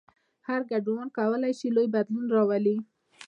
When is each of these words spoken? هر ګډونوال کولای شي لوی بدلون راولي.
هر 0.47 0.61
ګډونوال 0.71 1.09
کولای 1.17 1.53
شي 1.59 1.67
لوی 1.75 1.87
بدلون 1.95 2.25
راولي. 2.35 2.77